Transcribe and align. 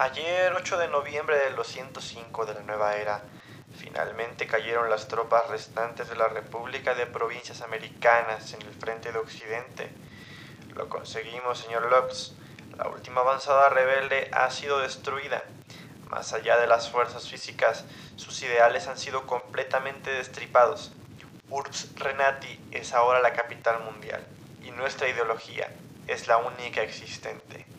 Ayer, 0.00 0.52
8 0.54 0.78
de 0.78 0.86
noviembre 0.86 1.36
del 1.40 1.56
205 1.56 2.46
de 2.46 2.54
la 2.54 2.62
nueva 2.62 2.94
era, 2.94 3.20
finalmente 3.80 4.46
cayeron 4.46 4.88
las 4.90 5.08
tropas 5.08 5.50
restantes 5.50 6.08
de 6.08 6.14
la 6.14 6.28
República 6.28 6.94
de 6.94 7.04
Provincias 7.06 7.62
Americanas 7.62 8.54
en 8.54 8.62
el 8.62 8.72
frente 8.74 9.10
de 9.10 9.18
Occidente. 9.18 9.90
Lo 10.76 10.88
conseguimos, 10.88 11.58
señor 11.58 11.90
Lux. 11.90 12.32
La 12.76 12.86
última 12.86 13.22
avanzada 13.22 13.70
rebelde 13.70 14.30
ha 14.32 14.48
sido 14.52 14.78
destruida. 14.78 15.42
Más 16.10 16.32
allá 16.32 16.56
de 16.58 16.68
las 16.68 16.88
fuerzas 16.88 17.28
físicas, 17.28 17.84
sus 18.14 18.40
ideales 18.44 18.86
han 18.86 18.98
sido 18.98 19.26
completamente 19.26 20.10
destripados. 20.10 20.92
Urbs 21.50 21.88
Renati 21.96 22.60
es 22.70 22.94
ahora 22.94 23.18
la 23.18 23.32
capital 23.32 23.82
mundial 23.82 24.24
y 24.62 24.70
nuestra 24.70 25.08
ideología 25.08 25.68
es 26.06 26.28
la 26.28 26.36
única 26.36 26.82
existente. 26.82 27.77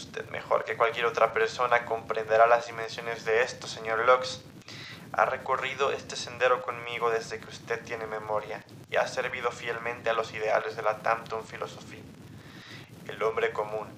Usted 0.00 0.26
mejor 0.30 0.64
que 0.64 0.78
cualquier 0.78 1.04
otra 1.04 1.34
persona 1.34 1.84
comprenderá 1.84 2.46
las 2.46 2.66
dimensiones 2.66 3.26
de 3.26 3.42
esto, 3.42 3.66
señor 3.66 3.98
Lux. 4.06 4.40
Ha 5.12 5.26
recorrido 5.26 5.92
este 5.92 6.16
sendero 6.16 6.62
conmigo 6.62 7.10
desde 7.10 7.38
que 7.38 7.50
usted 7.50 7.84
tiene 7.84 8.06
memoria 8.06 8.64
y 8.90 8.96
ha 8.96 9.06
servido 9.06 9.50
fielmente 9.50 10.08
a 10.08 10.14
los 10.14 10.32
ideales 10.32 10.74
de 10.74 10.82
la 10.82 11.02
Tampton 11.02 11.44
Philosophy. 11.44 12.02
El 13.08 13.22
hombre 13.22 13.52
común, 13.52 13.88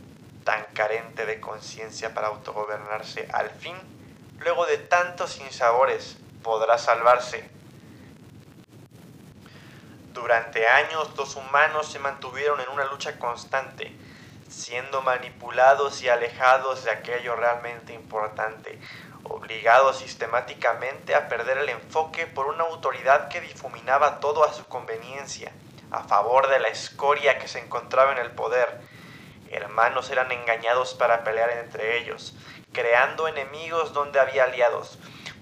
tan 0.45 0.65
carente 0.74 1.24
de 1.24 1.38
conciencia 1.38 2.12
para 2.12 2.27
autogobernarse, 2.27 3.29
al 3.32 3.51
fin, 3.51 3.77
luego 4.41 4.66
de 4.66 4.79
tantos 4.79 5.34
sinsabores, 5.34 6.16
podrá 6.43 6.79
salvarse. 6.79 7.48
Durante 10.12 10.66
años 10.66 11.16
los 11.16 11.37
humanos 11.37 11.93
se 11.93 12.01
mantuvieron 12.01 12.60
en 12.60 12.71
una 12.71 12.87
lucha 12.87 13.21
constante, 13.21 13.95
siendo 14.52 15.02
manipulados 15.02 16.02
y 16.02 16.09
alejados 16.09 16.84
de 16.84 16.91
aquello 16.91 17.35
realmente 17.37 17.93
importante, 17.95 18.79
obligados 19.24 19.99
sistemáticamente 19.99 21.15
a 21.15 21.29
perder 21.29 21.59
el 21.59 21.71
enfoque 21.71 22.27
por 22.27 22.46
una 22.46 22.65
autoridad 22.65 23.29
que 23.29 23.40
difuminaba 23.40 24.21
todo 24.21 24.45
a 24.45 24.52
su 24.52 24.66
conveniencia, 24.66 25.52
a 25.90 26.04
favor 26.04 26.49
de 26.49 26.60
la 26.60 26.68
escoria 26.68 27.38
que 27.38 27.49
se 27.49 27.60
encontraba 27.60 28.12
en 28.12 28.18
el 28.18 28.32
poder. 28.32 28.80
Hermanos 29.51 30.10
eran 30.10 30.30
engañados 30.32 30.95
para 30.95 31.24
pelear 31.24 31.51
entre 31.51 31.99
ellos, 31.99 32.34
creando 32.73 33.29
enemigos 33.29 33.93
donde 33.93 34.21
había 34.21 34.45
aliados, 34.45 34.99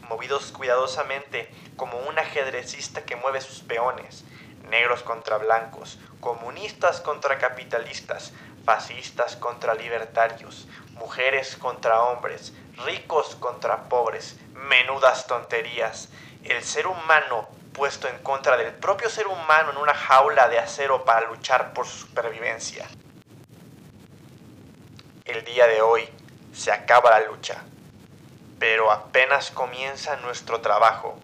movidos 0.09 0.53
cuidadosamente 0.53 1.53
como 1.77 1.99
un 1.99 2.19
ajedrecista 2.19 3.05
que 3.05 3.17
mueve 3.17 3.41
sus 3.41 3.61
peones, 3.63 4.25
negros 4.71 5.03
contra 5.03 5.37
blancos, 5.37 5.99
comunistas 6.21 7.01
contra 7.01 7.39
capitalistas, 7.39 8.33
fascistas 8.65 9.37
contra 9.37 9.75
libertarios, 9.75 10.67
mujeres 10.95 11.57
contra 11.57 12.03
hombres, 12.03 12.55
ricos 12.85 13.35
contra 13.37 13.89
pobres, 13.89 14.39
menudas 14.55 15.27
tonterías. 15.27 16.09
El 16.45 16.63
ser 16.63 16.87
humano 16.87 17.49
puesto 17.73 18.09
en 18.09 18.19
contra 18.19 18.57
del 18.57 18.73
propio 18.73 19.09
ser 19.09 19.27
humano 19.27 19.71
en 19.71 19.77
una 19.79 19.95
jaula 19.95 20.49
de 20.49 20.59
acero 20.59 21.05
para 21.05 21.27
luchar 21.27 21.73
por 21.73 21.87
su 21.87 22.07
supervivencia. 22.07 22.87
El 25.25 25.45
día 25.45 25.67
de 25.67 25.81
hoy 25.81 26.09
se 26.53 26.73
acaba 26.73 27.11
la 27.11 27.27
lucha, 27.27 27.63
pero 28.59 28.91
apenas 28.91 29.51
comienza 29.51 30.17
nuestro 30.17 30.61
trabajo. 30.61 31.19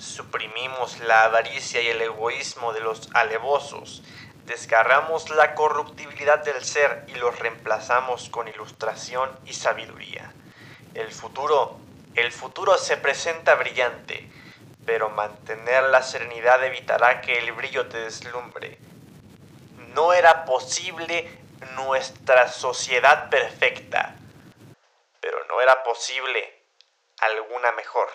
Suprimimos 0.00 0.98
la 1.00 1.24
avaricia 1.24 1.82
y 1.82 1.88
el 1.88 2.00
egoísmo 2.00 2.72
de 2.72 2.80
los 2.80 3.10
alevosos 3.12 4.02
desgarramos 4.46 5.28
la 5.28 5.54
corruptibilidad 5.54 6.42
del 6.42 6.64
ser 6.64 7.04
y 7.08 7.16
los 7.16 7.38
reemplazamos 7.38 8.30
con 8.30 8.48
ilustración 8.48 9.30
y 9.44 9.52
sabiduría. 9.52 10.32
El 10.94 11.12
futuro, 11.12 11.78
el 12.14 12.32
futuro 12.32 12.78
se 12.78 12.96
presenta 12.96 13.56
brillante, 13.56 14.26
pero 14.86 15.10
mantener 15.10 15.82
la 15.84 16.02
serenidad 16.02 16.64
evitará 16.64 17.20
que 17.20 17.38
el 17.38 17.52
brillo 17.52 17.86
te 17.86 17.98
deslumbre. 17.98 18.78
No 19.94 20.14
era 20.14 20.46
posible 20.46 21.28
nuestra 21.76 22.48
sociedad 22.48 23.28
perfecta, 23.28 24.16
pero 25.20 25.44
no 25.44 25.60
era 25.60 25.82
posible 25.82 26.64
alguna 27.18 27.70
mejor. 27.72 28.08